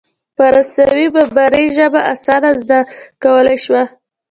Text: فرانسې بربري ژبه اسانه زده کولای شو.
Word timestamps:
فرانسې 0.37 1.03
بربري 1.13 1.65
ژبه 1.77 1.99
اسانه 2.13 2.51
زده 2.61 2.79
کولای 3.23 3.57
شو. 3.65 3.79